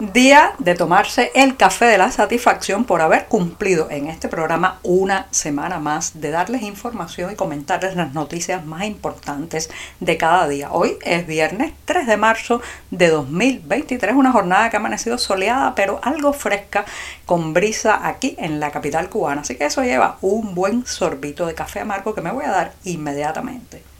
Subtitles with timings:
[0.00, 5.28] Día de tomarse el café de la satisfacción por haber cumplido en este programa una
[5.30, 9.70] semana más de darles información y comentarles las noticias más importantes
[10.00, 10.72] de cada día.
[10.72, 12.60] Hoy es viernes 3 de marzo
[12.90, 16.84] de 2023, una jornada que ha amanecido soleada pero algo fresca
[17.24, 19.42] con brisa aquí en la capital cubana.
[19.42, 22.72] Así que eso lleva un buen sorbito de café amargo que me voy a dar
[22.82, 23.93] inmediatamente.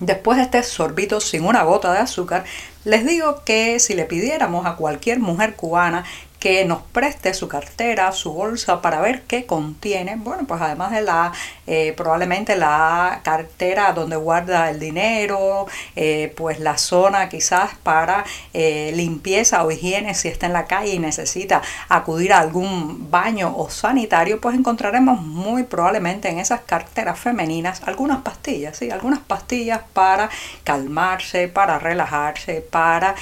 [0.00, 2.44] Después de este sorbito sin una gota de azúcar,
[2.84, 6.04] les digo que si le pidiéramos a cualquier mujer cubana
[6.38, 10.14] que nos preste su cartera, su bolsa para ver qué contiene.
[10.16, 11.32] Bueno, pues además de la,
[11.66, 15.66] eh, probablemente la cartera donde guarda el dinero,
[15.96, 20.94] eh, pues la zona quizás para eh, limpieza o higiene si está en la calle
[20.94, 27.18] y necesita acudir a algún baño o sanitario, pues encontraremos muy probablemente en esas carteras
[27.18, 30.30] femeninas algunas pastillas, sí, algunas pastillas para
[30.62, 33.14] calmarse, para relajarse, para,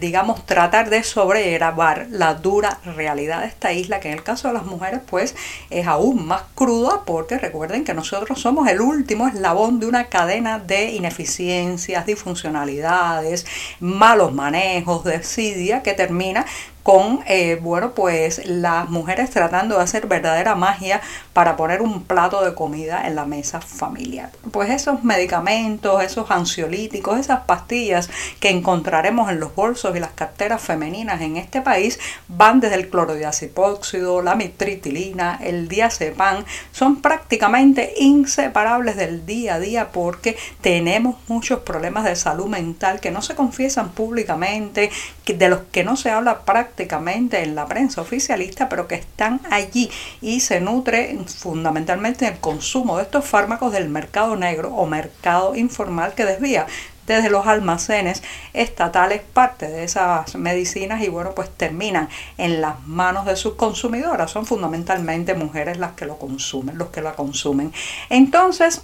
[0.00, 4.54] digamos, tratar de sobrellevar la duda realidad de esta isla, que en el caso de
[4.54, 5.34] las mujeres pues
[5.70, 10.58] es aún más cruda porque recuerden que nosotros somos el último eslabón de una cadena
[10.58, 13.46] de ineficiencias, disfuncionalidades,
[13.80, 16.46] malos manejos, desidia que termina
[16.86, 21.00] con, eh, bueno, pues las mujeres tratando de hacer verdadera magia
[21.36, 24.32] para poner un plato de comida en la mesa familiar.
[24.52, 28.08] Pues esos medicamentos, esos ansiolíticos, esas pastillas
[28.40, 31.98] que encontraremos en los bolsos y las carteras femeninas en este país
[32.28, 36.42] van desde el clorodiazepóxido, la mitritilina, el diazepam,
[36.72, 43.10] son prácticamente inseparables del día a día porque tenemos muchos problemas de salud mental que
[43.10, 44.90] no se confiesan públicamente,
[45.26, 49.90] de los que no se habla prácticamente en la prensa oficialista, pero que están allí
[50.22, 56.14] y se nutre fundamentalmente el consumo de estos fármacos del mercado negro o mercado informal
[56.14, 56.66] que desvía
[57.06, 58.22] desde los almacenes
[58.52, 64.30] estatales parte de esas medicinas y bueno pues terminan en las manos de sus consumidoras
[64.30, 67.72] son fundamentalmente mujeres las que lo consumen los que la consumen.
[68.10, 68.82] Entonces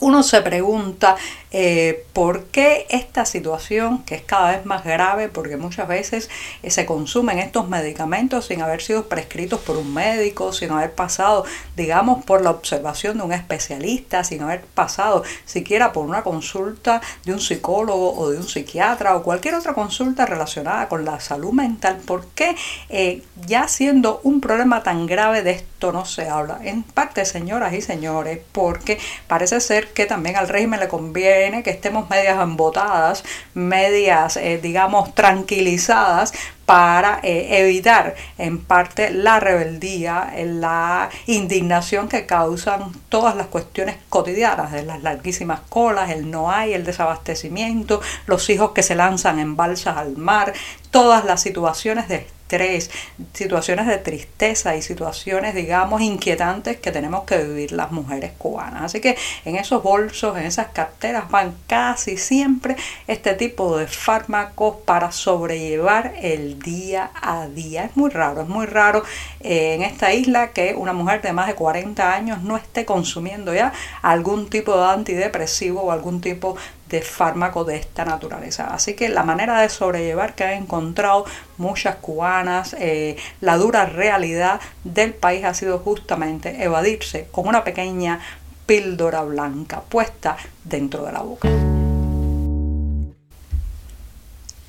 [0.00, 1.16] uno se pregunta
[1.50, 6.28] eh, por qué esta situación, que es cada vez más grave, porque muchas veces
[6.62, 11.44] eh, se consumen estos medicamentos sin haber sido prescritos por un médico, sin haber pasado,
[11.74, 17.32] digamos, por la observación de un especialista, sin haber pasado siquiera por una consulta de
[17.32, 21.98] un psicólogo o de un psiquiatra o cualquier otra consulta relacionada con la salud mental,
[22.04, 22.56] ¿por qué
[22.88, 26.60] eh, ya siendo un problema tan grave de esto no se habla?
[26.62, 31.70] En parte, señoras y señores, porque parece ser que también al régimen le conviene que
[31.70, 36.32] estemos medias embotadas, medias, eh, digamos, tranquilizadas
[36.68, 44.72] para eh, evitar en parte la rebeldía, la indignación que causan todas las cuestiones cotidianas
[44.72, 49.56] de las larguísimas colas, el no hay, el desabastecimiento, los hijos que se lanzan en
[49.56, 50.52] balsas al mar,
[50.98, 52.90] todas las situaciones de estrés,
[53.34, 58.82] situaciones de tristeza y situaciones, digamos, inquietantes que tenemos que vivir las mujeres cubanas.
[58.82, 62.74] Así que en esos bolsos, en esas carteras van casi siempre
[63.06, 67.84] este tipo de fármacos para sobrellevar el día a día.
[67.84, 69.04] Es muy raro, es muy raro
[69.40, 73.54] eh, en esta isla que una mujer de más de 40 años no esté consumiendo
[73.54, 73.72] ya
[74.02, 76.56] algún tipo de antidepresivo o algún tipo
[76.88, 78.72] de fármaco de esta naturaleza.
[78.72, 81.24] Así que la manera de sobrellevar que han encontrado
[81.56, 88.20] muchas cubanas, eh, la dura realidad del país ha sido justamente evadirse con una pequeña
[88.66, 91.48] píldora blanca puesta dentro de la boca.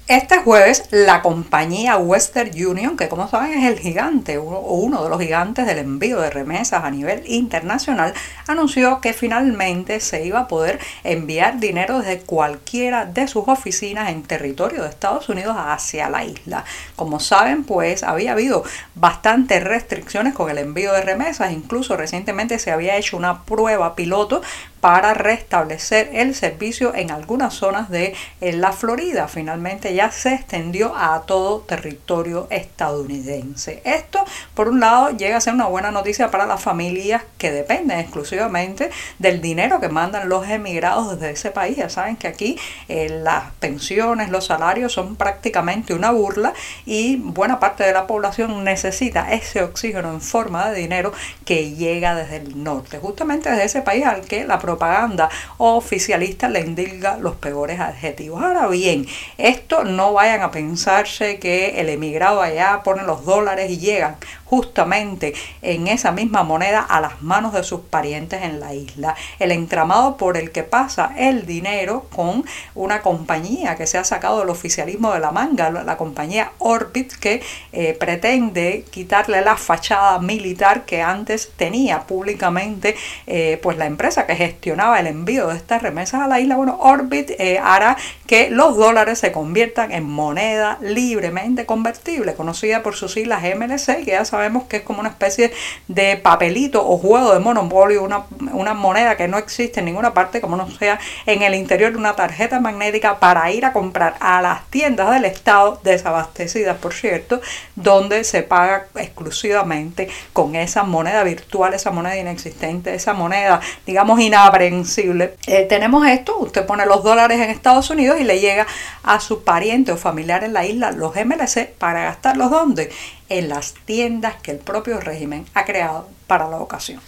[0.10, 4.44] Este jueves la compañía Western Union, que como saben es el gigante o
[4.74, 8.16] uno de los gigantes del envío de remesas a nivel internacional,
[8.48, 14.24] anunció que finalmente se iba a poder enviar dinero desde cualquiera de sus oficinas en
[14.24, 16.66] territorio de Estados Unidos hacia la isla.
[16.96, 18.64] Como saben, pues había habido
[18.96, 24.42] bastantes restricciones con el envío de remesas, incluso recientemente se había hecho una prueba piloto
[24.82, 29.28] para restablecer el servicio en algunas zonas de la Florida.
[29.28, 33.82] Finalmente ya se extendió a todo territorio estadounidense.
[33.84, 34.24] Esto,
[34.54, 38.90] por un lado, llega a ser una buena noticia para las familias que dependen exclusivamente
[39.18, 41.78] del dinero que mandan los emigrados desde ese país.
[41.78, 46.54] Ya saben que aquí eh, las pensiones, los salarios son prácticamente una burla
[46.86, 51.12] y buena parte de la población necesita ese oxígeno en forma de dinero
[51.46, 56.60] que llega desde el norte, justamente desde ese país al que la propaganda oficialista le
[56.60, 58.44] indica los peores adjetivos.
[58.44, 59.08] Ahora bien,
[59.40, 64.18] esto no vayan a pensarse que el emigrado allá pone los dólares y llegan
[64.50, 69.16] justamente en esa misma moneda a las manos de sus parientes en la isla.
[69.38, 72.44] El entramado por el que pasa el dinero con
[72.74, 77.44] una compañía que se ha sacado del oficialismo de la manga, la compañía Orbit, que
[77.72, 82.96] eh, pretende quitarle la fachada militar que antes tenía públicamente
[83.28, 86.56] eh, pues la empresa que gestionaba el envío de estas remesas a la isla.
[86.56, 87.98] Bueno, Orbit eh, hará
[88.30, 94.12] que los dólares se conviertan en moneda libremente convertible, conocida por sus siglas MLC, que
[94.12, 95.52] ya sabemos que es como una especie
[95.88, 100.42] de papelito o juego de monopolio, una, una moneda que no existe en ninguna parte,
[100.42, 104.44] como no sea en el interior de una tarjeta magnética para ir a comprar a
[104.44, 107.42] las tiendas del Estado, desabastecidas por cierto,
[107.76, 115.34] donde se paga exclusivamente con esa moneda virtual, esa moneda inexistente, esa moneda, digamos, inaprensible.
[115.48, 118.68] Eh, tenemos esto, usted pone los dólares en Estados Unidos y le llega
[119.04, 122.92] a su pariente o familiar en la isla los MLC para gastarlos donde?
[123.30, 127.02] En las tiendas que el propio régimen ha creado para la ocasión.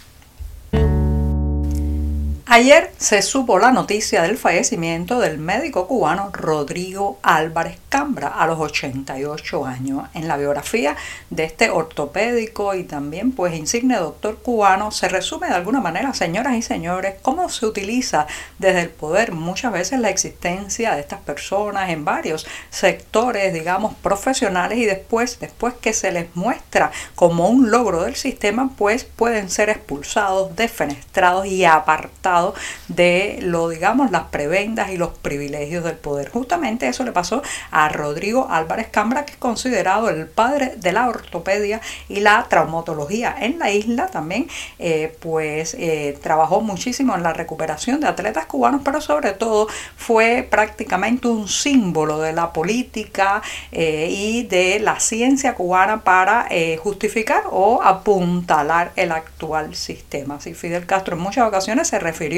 [2.54, 8.60] Ayer se supo la noticia del fallecimiento del médico cubano Rodrigo Álvarez Cambra a los
[8.60, 10.10] 88 años.
[10.14, 10.98] En la biografía
[11.30, 16.56] de este ortopédico y también pues insigne doctor cubano se resume de alguna manera, señoras
[16.56, 18.28] y señores, cómo se utiliza
[18.60, 24.78] desde el poder muchas veces la existencia de estas personas en varios sectores, digamos, profesionales
[24.78, 29.70] y después, después que se les muestra como un logro del sistema, pues pueden ser
[29.70, 32.41] expulsados, defenestrados y apartados
[32.88, 36.30] de lo, digamos, las prebendas y los privilegios del poder.
[36.30, 37.42] Justamente eso le pasó
[37.72, 43.36] a Rodrigo Álvarez Cambra, que es considerado el padre de la ortopedia y la traumatología
[43.40, 44.08] en la isla.
[44.08, 44.48] También,
[44.80, 50.48] eh, pues, eh, trabajó muchísimo en la recuperación de atletas cubanos, pero sobre todo fue
[50.50, 53.42] prácticamente un símbolo de la política
[53.72, 56.48] eh, y de la ciencia cubana para
[56.82, 60.36] justificar o apuntalar el actual sistema.
[60.36, 62.31] Así Fidel Castro en muchas ocasiones se refirió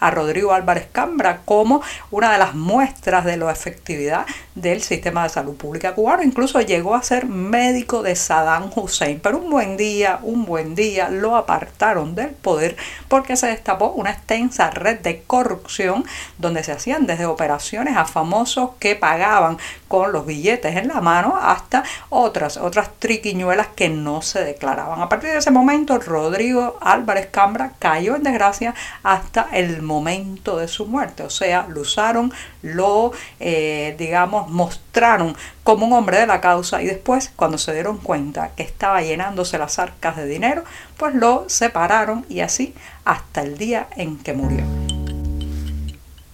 [0.00, 5.30] a Rodrigo Álvarez Cambra como una de las muestras de la efectividad del sistema de
[5.30, 6.22] salud pública cubano.
[6.22, 11.08] Incluso llegó a ser médico de Saddam Hussein, pero un buen día, un buen día
[11.08, 12.76] lo apartaron del poder
[13.08, 16.04] porque se destapó una extensa red de corrupción
[16.38, 19.58] donde se hacían desde operaciones a famosos que pagaban
[19.88, 25.00] con los billetes en la mano hasta otras, otras triquiñuelas que no se declaraban.
[25.00, 30.68] A partir de ese momento, Rodrigo Álvarez Cambra cayó en desgracia hasta el momento de
[30.68, 31.22] su muerte.
[31.22, 32.32] O sea, lo usaron,
[32.62, 37.98] lo, eh, digamos, mostraron como un hombre de la causa y después, cuando se dieron
[37.98, 40.64] cuenta que estaba llenándose las arcas de dinero,
[40.96, 42.74] pues lo separaron y así
[43.04, 44.89] hasta el día en que murió.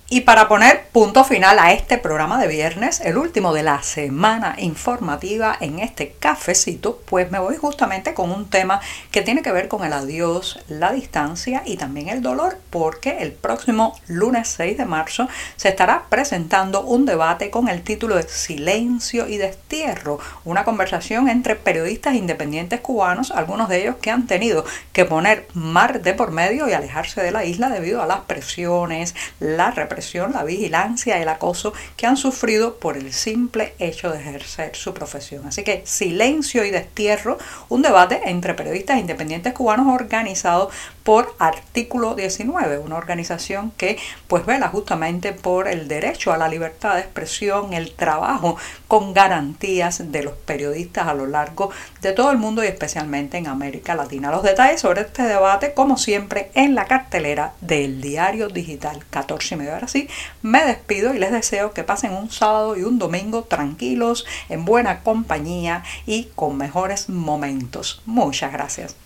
[0.09, 4.55] Y para poner punto final a este programa de viernes, el último de la semana
[4.59, 8.81] informativa en este cafecito, pues me voy justamente con un tema
[9.11, 13.33] que tiene que ver con el adiós, la distancia y también el dolor, porque el
[13.33, 19.27] próximo lunes 6 de marzo se estará presentando un debate con el título de Silencio
[19.27, 25.05] y Destierro, una conversación entre periodistas independientes cubanos, algunos de ellos que han tenido que
[25.05, 29.73] poner mar de por medio y alejarse de la isla debido a las presiones, la
[29.73, 29.96] represión,
[30.33, 35.47] la vigilancia, el acoso que han sufrido por el simple hecho de ejercer su profesión.
[35.47, 37.39] Así que silencio y destierro,
[37.69, 40.71] un debate entre periodistas independientes cubanos organizado
[41.07, 43.97] por Artículo 19, una organización que
[44.27, 48.57] pues vela justamente por el derecho a la libertad de expresión, el trabajo
[48.89, 51.71] con garantías de los periodistas a lo largo
[52.01, 54.33] de todo el mundo y especialmente en América Latina.
[54.33, 59.59] Los detalles sobre este debate, como siempre, en la cartelera del diario digital 14 y
[59.59, 59.75] medio.
[59.75, 60.09] Ahora sí,
[60.43, 65.05] me despido y les deseo que pasen un sábado y un domingo tranquilos, en buena
[65.05, 68.03] compañía y con mejores momentos.
[68.07, 69.06] Muchas gracias.